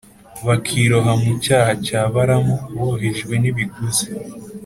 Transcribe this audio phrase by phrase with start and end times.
[0.47, 4.07] bakiroha mu cyaha cya balāmu bohejwe n’ibiguzi